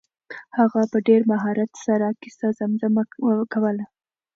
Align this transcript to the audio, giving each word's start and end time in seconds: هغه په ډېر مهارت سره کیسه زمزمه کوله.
هغه 0.57 0.81
په 0.91 0.97
ډېر 1.07 1.21
مهارت 1.31 1.71
سره 1.85 2.07
کیسه 2.21 2.47
زمزمه 2.59 3.03
کوله. 3.53 3.85